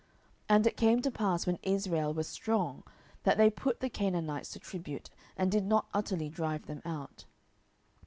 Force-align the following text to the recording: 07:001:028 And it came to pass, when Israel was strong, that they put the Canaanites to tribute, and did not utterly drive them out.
07:001:028 0.49 0.55
And 0.57 0.65
it 0.65 0.77
came 0.77 1.01
to 1.03 1.11
pass, 1.11 1.45
when 1.45 1.59
Israel 1.61 2.11
was 2.11 2.27
strong, 2.27 2.81
that 3.21 3.37
they 3.37 3.51
put 3.51 3.81
the 3.81 3.89
Canaanites 3.91 4.49
to 4.53 4.59
tribute, 4.59 5.11
and 5.37 5.51
did 5.51 5.67
not 5.67 5.89
utterly 5.93 6.27
drive 6.27 6.65
them 6.65 6.81
out. 6.85 7.25